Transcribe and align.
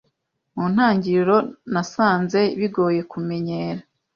Mu 0.55 0.65
ntangiriro 0.73 1.37
nasanze 1.73 2.41
bigoye 2.59 3.01
kumenyera 3.11 3.81